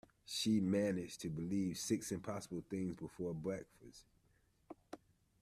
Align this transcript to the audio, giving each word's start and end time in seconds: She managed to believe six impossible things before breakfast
She 0.25 0.59
managed 0.59 1.21
to 1.21 1.29
believe 1.29 1.77
six 1.77 2.11
impossible 2.11 2.63
things 2.67 2.95
before 2.95 3.35
breakfast 3.35 4.05